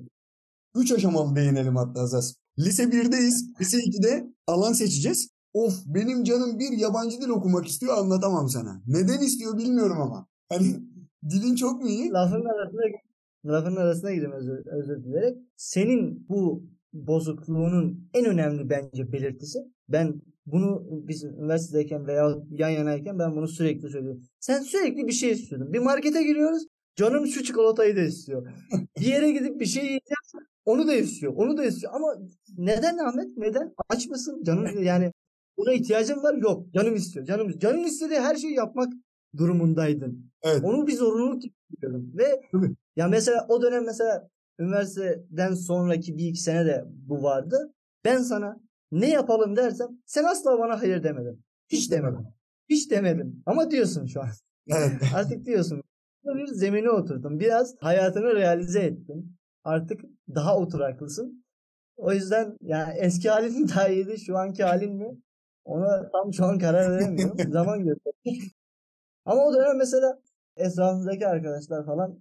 [0.75, 2.35] üç aşamalı değinelim hatta Azaz.
[2.59, 3.59] Lise 1'deyiz.
[3.61, 5.29] Lise 2'de alan seçeceğiz.
[5.55, 8.81] Of benim canım bir yabancı dil okumak istiyor anlatamam sana.
[8.87, 10.27] Neden istiyor bilmiyorum ama.
[10.49, 10.65] Hani
[11.29, 12.09] dilin çok mu iyi?
[12.11, 12.81] Lafın arasına,
[13.45, 15.35] lafın arasına gireyim özür, özür dilerim.
[15.55, 16.63] Senin bu
[16.93, 19.59] bozukluğunun en önemli bence belirtisi.
[19.89, 24.21] Ben bunu biz üniversitedeyken veya yan yanayken ben bunu sürekli söylüyorum.
[24.39, 25.73] Sen sürekli bir şey istiyordun.
[25.73, 26.67] Bir markete giriyoruz.
[26.95, 28.47] Canım şu çikolatayı da istiyor.
[28.99, 30.49] bir yere gidip bir şey yiyeceğiz.
[30.65, 31.33] Onu da istiyor.
[31.35, 31.93] Onu da istiyor.
[31.93, 32.07] Ama
[32.57, 33.37] neden Ahmet?
[33.37, 33.73] Neden?
[33.89, 34.43] Aç mısın?
[34.43, 35.11] Canım yani
[35.57, 36.73] Buna ihtiyacım var yok.
[36.73, 37.25] Canım istiyor.
[37.25, 38.93] Canım canım istediği her şeyi yapmak
[39.37, 40.31] durumundaydın.
[40.43, 40.63] Evet.
[40.63, 42.11] Onu bir zorunluluk yapıyordum.
[42.17, 42.41] Ve
[42.95, 47.73] ya mesela o dönem mesela üniversiteden sonraki bir iki sene de bu vardı.
[48.05, 48.57] Ben sana
[48.91, 51.41] ne yapalım dersem sen asla bana hayır demedin.
[51.69, 52.27] Hiç demedim.
[52.69, 53.43] Hiç demedim.
[53.45, 54.29] Ama diyorsun şu an.
[54.67, 54.91] Evet.
[55.15, 55.81] Artık diyorsun.
[56.25, 57.39] Bir zemine oturdum.
[57.39, 59.35] Biraz hayatını realize ettin.
[59.63, 60.01] Artık
[60.35, 61.45] daha oturaklısın.
[61.97, 64.19] O yüzden yani eski halin daha iyiydi.
[64.19, 65.17] Şu anki halin mi?
[65.65, 67.37] Ona tam şu an karar veremiyorum.
[67.51, 68.51] Zaman gösterecek.
[69.25, 70.19] Ama o dönem mesela
[70.57, 72.19] etrafımızdaki arkadaşlar falan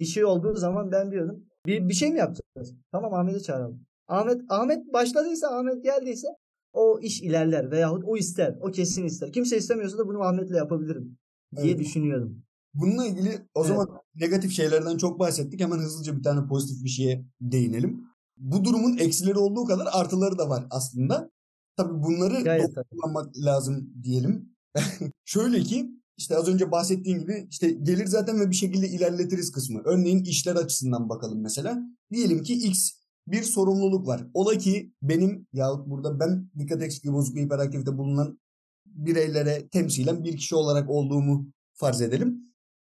[0.00, 1.44] bir şey olduğu zaman ben diyordum.
[1.66, 2.74] Bir, bir şey mi yapacağız?
[2.92, 3.80] Tamam Ahmet'i çağıralım.
[4.08, 6.28] Ahmet Ahmet başladıysa Ahmet geldiyse
[6.72, 8.56] o iş ilerler veyahut o ister.
[8.60, 9.32] O kesin ister.
[9.32, 11.18] Kimse istemiyorsa da bunu Ahmet'le yapabilirim
[11.56, 11.80] diye Evet.
[11.80, 12.42] düşünüyorum.
[12.74, 13.68] Bununla ilgili o Evet.
[13.68, 15.60] zaman negatif şeylerden çok bahsettik.
[15.60, 18.04] Hemen hızlıca bir tane pozitif bir şeye değinelim.
[18.36, 21.30] Bu durumun eksileri olduğu kadar artıları da var aslında.
[21.78, 24.56] Tabii bunları Gayet kullanmak lazım diyelim.
[25.24, 29.82] Şöyle ki işte az önce bahsettiğim gibi işte gelir zaten ve bir şekilde ilerletiriz kısmı.
[29.84, 31.82] Örneğin işler açısından bakalım mesela.
[32.12, 32.92] Diyelim ki X
[33.28, 34.26] bir sorumluluk var.
[34.34, 38.40] Ola ki benim yahut burada ben dikkat eksikliği bozukluğu hiperaktivite bulunan
[38.86, 42.40] bireylere temsilen bir kişi olarak olduğumu farz edelim.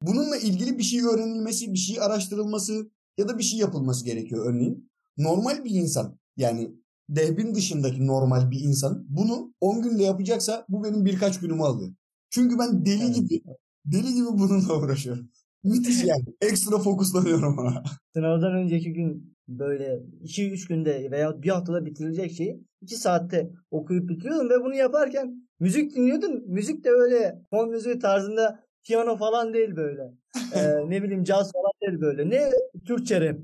[0.02, 4.90] Bununla ilgili bir şey öğrenilmesi, bir şey araştırılması ya da bir şey yapılması gerekiyor örneğin.
[5.16, 6.79] Normal bir insan yani
[7.16, 11.90] dehbin dışındaki normal bir insan bunu 10 günde yapacaksa bu benim birkaç günümü alıyor.
[12.30, 13.14] Çünkü ben deli Evet.
[13.14, 13.42] gibi
[13.84, 15.30] deli gibi bununla uğraşıyorum.
[15.64, 16.24] Müthiş yani.
[16.40, 17.82] Ekstra fokuslanıyorum ona.
[18.14, 24.50] Sınavdan önceki gün böyle 2-3 günde veya bir haftada bitirilecek şeyi 2 saatte okuyup bitiriyordum
[24.50, 26.42] ve bunu yaparken müzik dinliyordum.
[26.46, 30.02] Müzik de öyle fon müziği tarzında piyano falan değil böyle.
[30.54, 32.30] Ee, ne bileyim caz falan değil böyle.
[32.30, 32.50] Ne
[32.86, 33.36] Türkçe rap.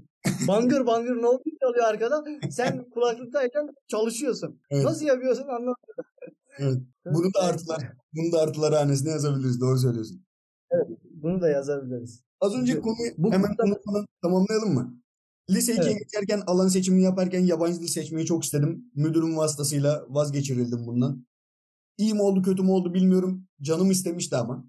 [0.48, 2.24] Bangır bangır ne oluyor çalıyor arkada.
[2.50, 4.60] Sen kulaklıktayken çalışıyorsun.
[4.70, 4.84] Evet.
[4.84, 5.74] Nasıl yapıyorsun anlamadım.
[6.58, 6.78] Evet.
[7.06, 7.92] Bunu da artılar.
[8.16, 9.60] Bunu da artılar hanesine yazabiliriz.
[9.60, 10.24] Doğru söylüyorsun.
[11.10, 12.22] Bunu da yazabiliriz.
[12.40, 15.00] Az önce konuyu bu hemen konuda- tamamlayalım mı?
[15.50, 15.98] Lise 2'ye Evet.
[16.02, 18.84] geçerken alan seçimini yaparken yabancı dil seçmeyi çok istedim.
[18.94, 21.26] Müdürüm vasıtasıyla vazgeçirildim bundan.
[21.98, 23.46] İyi mi oldu kötü mü oldu bilmiyorum.
[23.62, 24.64] Canım istemişti ama.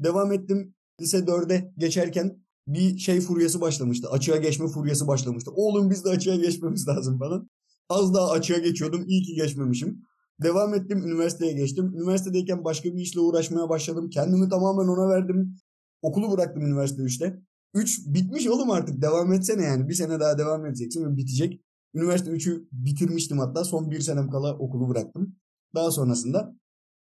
[0.00, 0.74] Devam ettim.
[1.00, 4.10] Lise 4'e geçerken bir şey furyası başlamıştı.
[4.10, 5.50] Açığa geçme furyası başlamıştı.
[5.54, 7.48] Oğlum biz de açığa geçmemiz lazım falan.
[7.88, 9.04] Az daha açığa geçiyordum.
[9.08, 10.02] İyi ki geçmemişim.
[10.42, 10.98] Devam ettim.
[10.98, 11.94] Üniversiteye geçtim.
[11.94, 14.10] Üniversitedeyken başka bir işle uğraşmaya başladım.
[14.10, 15.56] Kendimi tamamen ona verdim.
[16.02, 17.42] Okulu bıraktım üniversite 3'te.
[17.74, 19.02] 3 bitmiş oğlum artık.
[19.02, 19.88] Devam etsene yani.
[19.88, 21.60] Bir sene daha devam edeceksin ve bitecek.
[21.94, 23.64] Üniversite 3'ü bitirmiştim hatta.
[23.64, 25.36] Son bir senem kala okulu bıraktım.
[25.74, 26.56] Daha sonrasında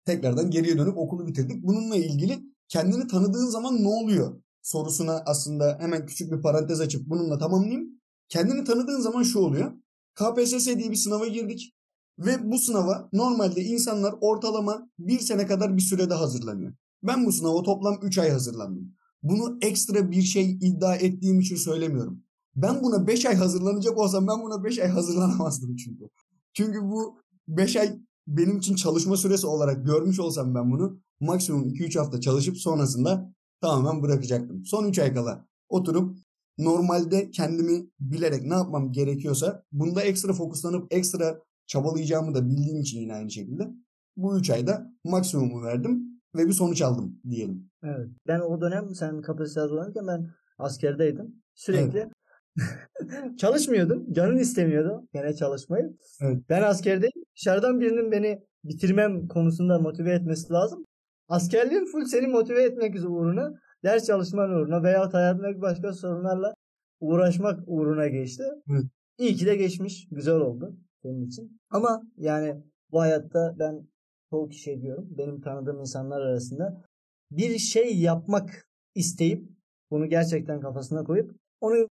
[0.05, 1.63] tekrardan geriye dönüp okulu bitirdik.
[1.63, 7.39] Bununla ilgili kendini tanıdığın zaman ne oluyor sorusuna aslında hemen küçük bir parantez açıp bununla
[7.39, 8.01] tamamlayayım.
[8.29, 9.73] Kendini tanıdığın zaman şu oluyor.
[10.15, 11.75] KPSS diye bir sınava girdik
[12.19, 16.73] ve bu sınava normalde insanlar ortalama bir sene kadar bir sürede hazırlanıyor.
[17.03, 18.95] Ben bu sınava toplam 3 ay hazırlandım.
[19.23, 22.23] Bunu ekstra bir şey iddia ettiğim için söylemiyorum.
[22.57, 26.09] Ben buna 5 ay hazırlanacak olsam ben buna 5 ay hazırlanamazdım çünkü.
[26.53, 31.99] Çünkü bu 5 ay benim için çalışma süresi olarak görmüş olsam ben bunu maksimum 2-3
[31.99, 34.65] hafta çalışıp sonrasında tamamen bırakacaktım.
[34.65, 36.17] Son 3 ay kala oturup
[36.59, 43.15] normalde kendimi bilerek ne yapmam gerekiyorsa bunda ekstra fokuslanıp ekstra çabalayacağımı da bildiğim için yine
[43.15, 43.69] aynı şekilde
[44.17, 47.71] bu 3 ayda maksimumu verdim ve bir sonuç aldım diyelim.
[47.83, 48.09] Evet.
[48.27, 51.35] Ben o dönem sen kapasite hazırlanırken ben askerdeydim.
[51.55, 52.09] Sürekli
[53.39, 54.13] çalışmıyordum.
[54.13, 55.97] Canın istemiyordu gene çalışmayı.
[56.21, 56.43] Evet.
[56.49, 57.25] Ben askerdeyim.
[57.37, 60.85] Dışarıdan birinin beni bitirmem konusunda motive etmesi lazım.
[61.29, 66.55] Askerliğin full seni motive etmek uğruna, ders çalışman uğruna veya hayatındaki başka sorunlarla
[67.01, 68.43] uğraşmak uğruna geçti.
[68.71, 68.85] Evet.
[69.19, 70.09] İyi ki de geçmiş.
[70.11, 71.61] Güzel oldu senin için.
[71.71, 72.63] Ama yani
[72.93, 73.89] bu hayatta ben
[74.31, 75.09] çoğu kişi diyorum.
[75.11, 76.83] Benim tanıdığım insanlar arasında
[77.31, 79.49] bir şey yapmak isteyip
[79.91, 81.89] bunu gerçekten kafasına koyup onu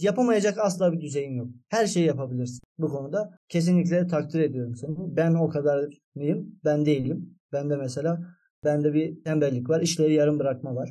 [0.00, 1.48] yapamayacak asla bir düzeyin yok.
[1.68, 2.60] Her şeyi yapabilirsin.
[2.78, 5.16] Bu konuda kesinlikle takdir ediyorum seni.
[5.16, 6.60] Ben o kadar mıyım?
[6.64, 7.38] Ben değilim.
[7.52, 8.20] Ben de mesela
[8.64, 9.80] bende bir tembellik var.
[9.80, 10.90] İşleri yarım bırakma var.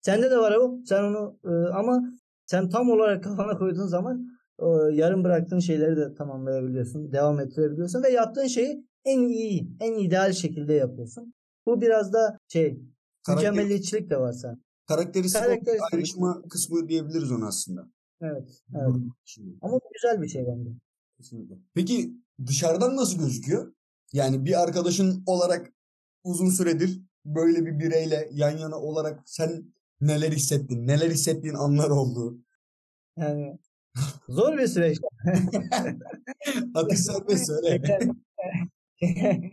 [0.00, 0.78] Sende de var o.
[0.84, 2.02] Sen onu e, ama
[2.46, 4.26] sen tam olarak kafana koyduğun zaman
[4.58, 7.12] e, yarım bıraktığın şeyleri de tamamlayabiliyorsun.
[7.12, 11.34] Devam ettirebiliyorsun ve yaptığın şeyi en iyi, en ideal şekilde yapıyorsun.
[11.66, 12.80] Bu biraz da şey
[13.26, 14.62] Karakter, mükemmeliyetçilik de var sen.
[14.88, 15.94] karakteristik Karakteristik.
[15.94, 17.88] ayrışma kısmı diyebiliriz ona aslında.
[18.20, 18.62] Evet.
[18.74, 18.94] evet.
[19.24, 19.58] Şimdi.
[19.62, 20.70] Ama bu güzel bir şey bence.
[21.16, 21.54] Kesinlikle.
[21.74, 22.14] Peki
[22.46, 23.72] dışarıdan nasıl gözüküyor?
[24.12, 25.72] Yani bir arkadaşın olarak
[26.24, 30.86] uzun süredir böyle bir bireyle yan yana olarak sen neler hissettin?
[30.86, 32.38] Neler hissettiğin anlar oldu?
[33.16, 33.58] Yani
[34.28, 34.98] zor bir süreç.
[36.74, 37.76] Atış serbest söyle.
[37.76, 38.16] Geçen,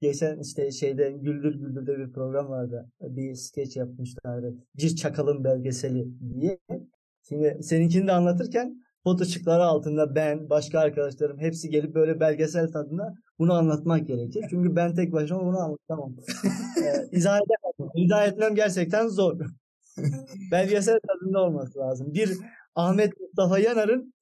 [0.00, 2.90] geçen işte şeyde Güldür Güldür'de bir program vardı.
[3.00, 4.54] Bir skeç yapmışlardı.
[4.76, 6.08] Bir çakalın belgeseli
[6.40, 6.58] diye.
[7.28, 13.14] Şimdi seninkini de anlatırken foto ışıkları altında ben, başka arkadaşlarım hepsi gelip böyle belgesel tadında
[13.38, 14.44] bunu anlatmak gerekir.
[14.50, 16.16] Çünkü ben tek başıma bunu anlatamam.
[16.84, 17.90] ee, izah edemem.
[17.94, 19.40] İzah etmem gerçekten zor.
[20.52, 22.14] belgesel tadında olması lazım.
[22.14, 22.38] Bir
[22.74, 24.14] Ahmet Mustafa Yanar'ın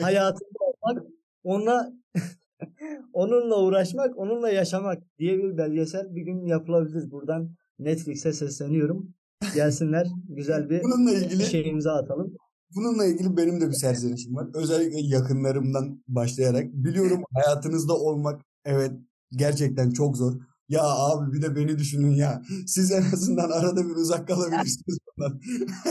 [0.00, 1.04] hayatında olmak,
[1.44, 1.92] onunla
[3.12, 7.10] onunla uğraşmak, onunla yaşamak diye bir belgesel bir gün yapılabilir.
[7.10, 9.14] Buradan Netflix'e sesleniyorum.
[9.54, 12.36] Gelsinler güzel bir Bununla ilgili şey imza atalım.
[12.74, 14.48] Bununla ilgili benim de bir serzenişim var.
[14.54, 16.72] Özellikle yakınlarımdan başlayarak.
[16.72, 18.92] Biliyorum hayatınızda olmak evet
[19.32, 20.34] gerçekten çok zor.
[20.68, 22.42] Ya abi bir de beni düşünün ya.
[22.66, 25.40] Siz en azından arada bir uzak kalabilirsiniz bundan.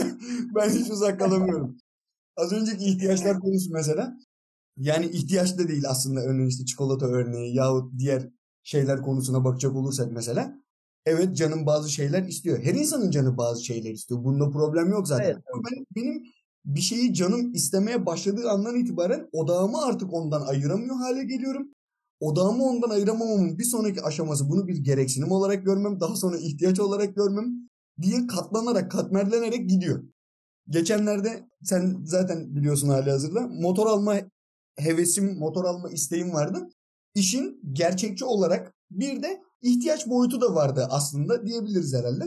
[0.54, 1.76] ben hiç uzak kalamıyorum.
[2.36, 4.16] Az önceki ihtiyaçlar konusu mesela.
[4.76, 8.28] Yani ihtiyaç da değil aslında örneğin işte çikolata örneği yahut diğer
[8.62, 10.54] şeyler konusuna bakacak olursak mesela.
[11.06, 12.58] Evet canım bazı şeyler istiyor.
[12.62, 14.24] Her insanın canı bazı şeyler istiyor.
[14.24, 15.24] Bunda problem yok zaten.
[15.24, 15.64] Evet, evet.
[15.70, 16.22] Ben, benim
[16.64, 21.68] bir şeyi canım istemeye başladığı andan itibaren odağımı artık ondan ayıramıyor hale geliyorum.
[22.20, 27.16] Odağımı ondan ayıramamamın bir sonraki aşaması bunu bir gereksinim olarak görmem, daha sonra ihtiyaç olarak
[27.16, 27.68] görmem
[28.02, 30.04] diye katlanarak, katmerlenerek gidiyor.
[30.68, 34.14] Geçenlerde sen zaten biliyorsun hali hazırda motor alma
[34.76, 36.68] hevesim, motor alma isteğim vardı.
[37.14, 42.24] İşin gerçekçi olarak bir de ihtiyaç boyutu da vardı aslında diyebiliriz herhalde.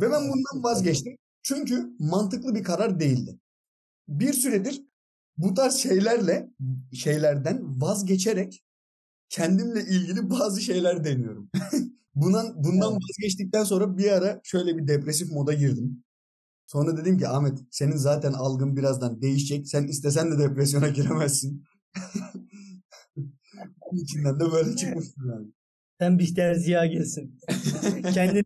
[0.00, 1.16] Ve ben bundan vazgeçtim.
[1.42, 3.38] Çünkü mantıklı bir karar değildi.
[4.08, 4.82] Bir süredir
[5.36, 6.50] bu tarz şeylerle
[6.92, 8.64] şeylerden vazgeçerek
[9.28, 11.50] kendimle ilgili bazı şeyler deniyorum.
[12.14, 16.04] bundan bundan vazgeçtikten sonra bir ara şöyle bir depresif moda girdim.
[16.66, 19.68] Sonra dedim ki Ahmet senin zaten algın birazdan değişecek.
[19.68, 21.64] Sen istesen de depresyona giremezsin.
[23.92, 25.46] İçinden de böyle çıkmıştım yani.
[26.00, 27.38] Sen Bihter Ziya gelsin.
[28.14, 28.42] Kendini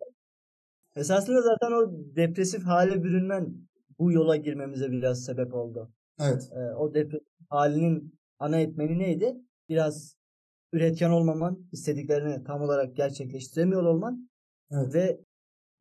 [0.97, 3.55] Esasında zaten o depresif hale bürünmen
[4.01, 5.91] bu yola girmemize biraz sebep oldu.
[6.21, 6.51] Evet.
[6.53, 9.37] Ee, o depresif halinin ana etmeni neydi?
[9.69, 10.17] Biraz
[10.73, 14.31] üretken olmaman, istediklerini tam olarak gerçekleştiremiyor olman
[14.71, 14.95] evet.
[14.95, 15.21] ve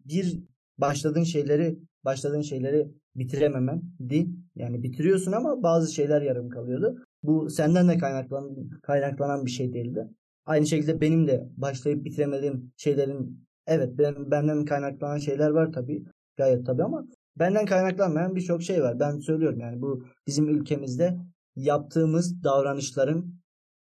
[0.05, 0.39] bir
[0.77, 4.27] başladığın şeyleri başladığın şeyleri bitirememen di.
[4.55, 7.03] Yani bitiriyorsun ama bazı şeyler yarım kalıyordu.
[7.23, 10.07] Bu senden de kaynaklanan, kaynaklanan bir şey değildi.
[10.45, 16.03] Aynı şekilde benim de başlayıp bitiremediğim şeylerin evet ben, benden kaynaklanan şeyler var tabii.
[16.37, 17.07] Gayet tabii ama
[17.39, 18.99] benden kaynaklanmayan birçok şey var.
[18.99, 21.17] Ben söylüyorum yani bu bizim ülkemizde
[21.55, 23.33] yaptığımız davranışların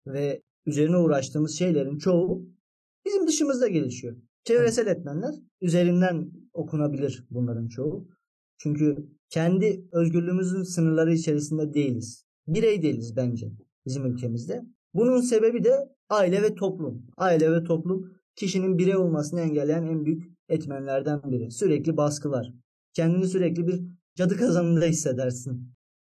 [0.08, 2.46] ve üzerine uğraştığımız şeylerin çoğu
[3.06, 4.15] bizim dışımızda gelişiyor.
[4.43, 8.08] Çevresel etmenler üzerinden okunabilir bunların çoğu.
[8.58, 12.26] Çünkü kendi özgürlüğümüzün sınırları içerisinde değiliz.
[12.48, 13.52] Birey değiliz bence
[13.86, 14.63] bizim ülkemizde.
[14.93, 17.06] Bunun sebebi de aile ve toplum.
[17.17, 21.52] Aile ve toplum kişinin birey olmasını engelleyen en büyük etmenlerden biri.
[21.52, 22.54] Sürekli baskılar.
[22.98, 23.82] Kendini sürekli bir
[24.16, 25.74] cadı kazanında hissedersin.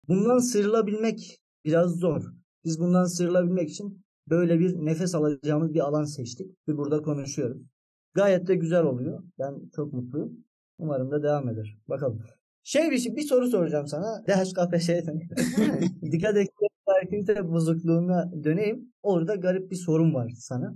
[0.07, 2.23] Bundan sıyrılabilmek biraz zor.
[2.65, 7.61] Biz bundan sıyrılabilmek için böyle bir nefes alacağımız bir alan seçtik ve burada konuşuyoruz.
[8.13, 9.23] Gayet de güzel oluyor.
[9.39, 10.43] Ben çok mutluyum.
[10.77, 11.77] Umarım da devam eder.
[11.87, 12.23] Bakalım.
[12.63, 14.23] Şey bir, şey, bir soru soracağım sana.
[14.27, 15.19] DHKPŞ'den.
[16.11, 16.37] Dikkat
[17.03, 18.93] aktivite bozukluğuna döneyim.
[19.03, 20.75] Orada garip bir sorun var sana.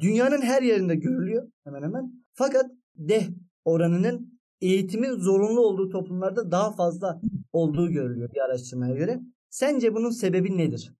[0.00, 2.24] Dünyanın her yerinde görülüyor hemen hemen.
[2.34, 2.64] Fakat
[2.96, 3.28] deh
[3.64, 4.31] oranının
[4.62, 7.20] eğitimin zorunlu olduğu toplumlarda daha fazla
[7.52, 9.20] olduğu görülüyor bir araştırmaya göre.
[9.50, 10.94] Sence bunun sebebi nedir?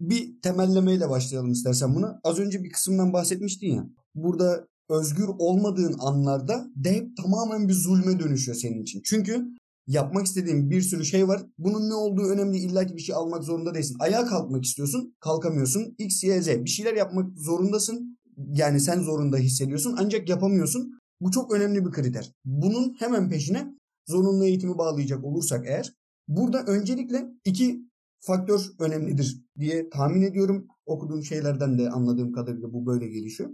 [0.00, 2.14] Bir temellemeyle başlayalım istersen bunu.
[2.24, 3.86] Az önce bir kısımdan bahsetmiştin ya.
[4.14, 9.02] Burada özgür olmadığın anlarda de tamamen bir zulme dönüşüyor senin için.
[9.04, 9.46] Çünkü
[9.86, 11.42] yapmak istediğin bir sürü şey var.
[11.58, 12.58] Bunun ne olduğu önemli.
[12.58, 13.96] İlla ki bir şey almak zorunda değilsin.
[14.00, 15.14] Ayağa kalkmak istiyorsun.
[15.20, 15.94] Kalkamıyorsun.
[15.98, 16.48] X, Y, Z.
[16.48, 18.18] Bir şeyler yapmak zorundasın.
[18.36, 19.96] Yani sen zorunda hissediyorsun.
[19.98, 20.95] Ancak yapamıyorsun.
[21.20, 22.32] Bu çok önemli bir kriter.
[22.44, 23.74] Bunun hemen peşine
[24.06, 25.92] zorunlu eğitimi bağlayacak olursak eğer
[26.28, 27.86] burada öncelikle iki
[28.20, 30.68] faktör önemlidir diye tahmin ediyorum.
[30.86, 33.50] Okuduğum şeylerden de anladığım kadarıyla bu böyle gelişiyor.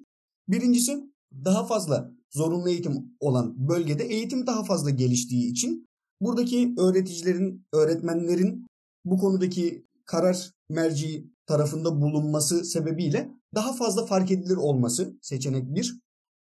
[0.48, 1.12] Birincisi
[1.44, 5.88] daha fazla zorunlu eğitim olan bölgede eğitim daha fazla geliştiği için
[6.20, 8.66] buradaki öğreticilerin, öğretmenlerin
[9.04, 16.00] bu konudaki karar merci tarafında bulunması sebebiyle daha fazla fark edilir olması seçenek bir.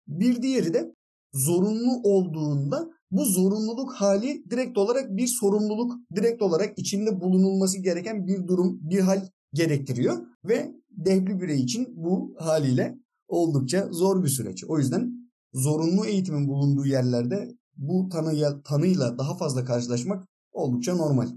[0.09, 0.95] Bir diğeri de
[1.33, 8.47] zorunlu olduğunda bu zorunluluk hali direkt olarak bir sorumluluk, direkt olarak içinde bulunulması gereken bir
[8.47, 14.65] durum, bir hal gerektiriyor ve dehli birey için bu haliyle oldukça zor bir süreç.
[14.65, 15.13] O yüzden
[15.55, 21.29] zorunlu eğitimin bulunduğu yerlerde bu tanıya, tanıyla daha fazla karşılaşmak oldukça normal.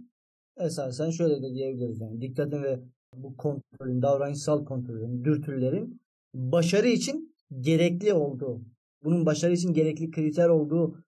[0.57, 2.79] Esasen şöyle de diyebiliriz yani dikkatin ve
[3.15, 6.01] bu kontrolün, davranışsal kontrolün, dürtülerin
[6.33, 8.61] başarı için gerekli olduğu,
[9.03, 11.03] bunun başarı için gerekli kriter olduğu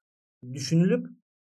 [0.54, 1.08] düşünülüp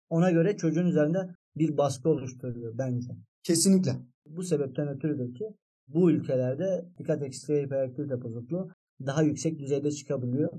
[0.09, 3.11] ona göre çocuğun üzerinde bir baskı oluşturuyor bence.
[3.43, 3.91] Kesinlikle.
[4.25, 5.45] Bu sebepten ötürüdür ki
[5.87, 8.69] bu ülkelerde dikkat eksikliği hiperaktivite bozukluğu
[9.05, 10.49] daha yüksek düzeyde çıkabiliyor.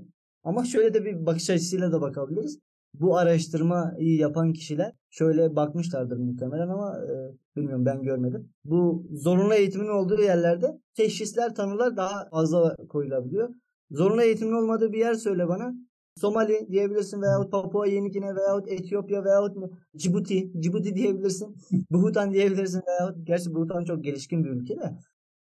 [0.43, 2.59] Ama şöyle de bir bakış açısıyla da bakabiliriz.
[2.93, 7.13] Bu araştırmayı yapan kişiler şöyle bakmışlardır muhtemelen ama e,
[7.55, 8.49] bilmiyorum ben görmedim.
[8.65, 13.49] Bu zorunlu eğitimin olduğu yerlerde teşhisler, tanılar daha fazla koyulabiliyor.
[13.91, 15.73] Zorunlu eğitimin olmadığı bir yer söyle bana.
[16.15, 19.57] Somali diyebilirsin veyahut Papua Yeni Gine veyahut Etiyopya veyahut
[19.95, 21.55] Cibuti, Cibuti diyebilirsin.
[21.91, 24.97] Bhutan diyebilirsin veyahut gerçi Bhutan çok gelişkin bir ülke de.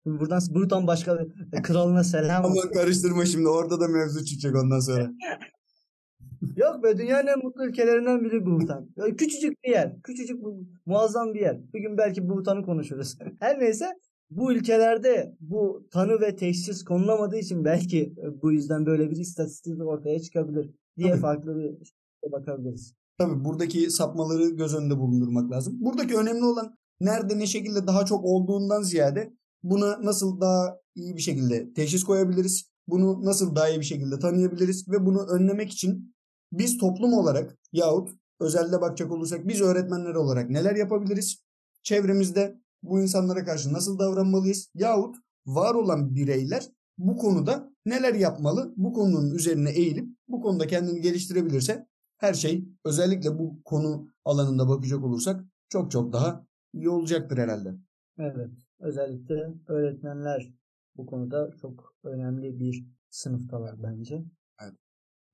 [0.07, 1.19] Buradan Bhutan başka
[1.63, 2.45] kralına selam.
[2.45, 5.13] Ama karıştırma şimdi orada da mevzu çıkacak ondan sonra.
[6.57, 8.89] Yok be dünyanın en mutlu ülkelerinden biri Bhutan.
[9.19, 10.03] Küçücük bir yer.
[10.03, 10.41] Küçücük
[10.87, 11.73] muazzam bir yer.
[11.75, 13.19] Bir gün belki Bhutan'ı konuşuruz.
[13.41, 13.87] Her neyse
[14.31, 19.87] bu ülkelerde bu tanı ve teşhis konulamadığı için belki e, bu yüzden böyle bir istatistik
[19.87, 21.21] ortaya çıkabilir diye Tabii.
[21.21, 21.87] farklı bir
[22.23, 22.95] şey bakabiliriz.
[23.19, 25.75] Tabii buradaki sapmaları göz önünde bulundurmak lazım.
[25.81, 31.23] Buradaki önemli olan nerede ne şekilde daha çok olduğundan ziyade buna nasıl daha iyi bir
[31.23, 32.71] şekilde teşhis koyabiliriz?
[32.89, 36.15] Bunu nasıl daha iyi bir şekilde tanıyabiliriz ve bunu önlemek için
[36.53, 38.11] biz toplum olarak yahut
[38.41, 41.43] özelde bakacak olursak biz öğretmenler olarak neler yapabiliriz?
[41.83, 44.71] Çevremizde bu insanlara karşı nasıl davranmalıyız?
[44.75, 48.75] Yahut var olan bireyler bu konuda neler yapmalı?
[48.77, 51.87] Bu konunun üzerine eğilip bu konuda kendini geliştirebilirse
[52.19, 57.75] her şey özellikle bu konu alanında bakacak olursak çok çok daha iyi olacaktır herhalde.
[58.19, 58.51] Evet.
[58.79, 60.53] Özellikle öğretmenler
[60.97, 64.25] bu konuda çok önemli bir sınıftalar bence.
[64.63, 64.75] Evet.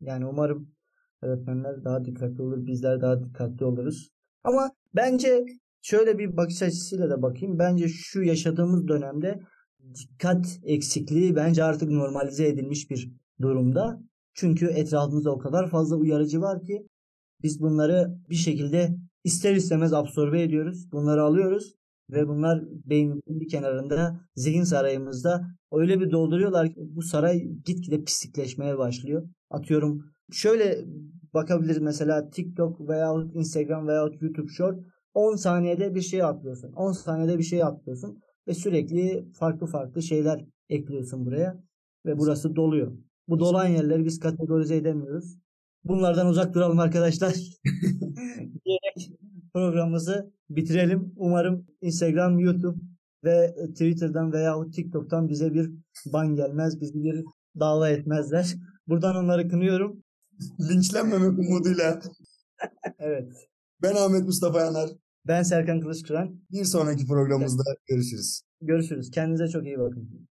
[0.00, 0.74] Yani umarım
[1.22, 2.66] öğretmenler daha dikkatli olur.
[2.66, 4.10] Bizler daha dikkatli oluruz.
[4.44, 5.46] Ama bence
[5.84, 7.58] şöyle bir bakış açısıyla da bakayım.
[7.58, 9.40] Bence şu yaşadığımız dönemde
[9.94, 14.00] dikkat eksikliği bence artık normalize edilmiş bir durumda.
[14.34, 16.86] Çünkü etrafımızda o kadar fazla uyarıcı var ki
[17.42, 20.92] biz bunları bir şekilde ister istemez absorbe ediyoruz.
[20.92, 21.74] Bunları alıyoruz
[22.10, 28.78] ve bunlar beynimizin bir kenarında zihin sarayımızda öyle bir dolduruyorlar ki bu saray gitgide pislikleşmeye
[28.78, 29.28] başlıyor.
[29.50, 30.84] Atıyorum şöyle
[31.34, 36.72] bakabiliriz mesela TikTok veya Instagram veya YouTube Short 10 saniyede bir şey atlıyorsun.
[36.72, 41.62] 10 saniyede bir şey atlıyorsun ve sürekli farklı farklı şeyler ekliyorsun buraya
[42.06, 42.92] ve burası doluyor.
[43.28, 45.38] Bu dolan yerleri biz kategorize edemiyoruz.
[45.84, 47.34] Bunlardan uzak duralım arkadaşlar.
[48.64, 49.10] diyerek
[49.54, 51.12] programımızı bitirelim.
[51.16, 52.80] Umarım Instagram, YouTube
[53.24, 55.70] ve Twitter'dan veya TikTok'tan bize bir
[56.06, 57.24] ban gelmez, bizi bir
[57.60, 58.54] dava etmezler.
[58.88, 60.02] Buradan onları kınıyorum.
[60.70, 62.00] Linçlenmemek umuduyla.
[62.98, 63.32] evet.
[63.82, 64.90] Ben Ahmet Mustafa Yanar.
[65.26, 66.40] Ben Serkan Kılıçkıran.
[66.52, 68.42] Bir sonraki programımızda görüşürüz.
[68.60, 69.10] Görüşürüz.
[69.10, 70.28] Kendinize çok iyi bakın.